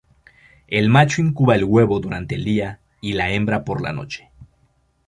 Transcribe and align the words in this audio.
El 0.67 0.89
macho 0.89 1.21
incuba 1.21 1.53
el 1.53 1.63
huevo 1.63 1.99
durante 1.99 2.33
el 2.33 2.43
día 2.43 2.79
y 3.01 3.13
la 3.13 3.29
hembra 3.29 3.63
por 3.63 3.83
la 3.83 3.93
noche. 3.93 4.31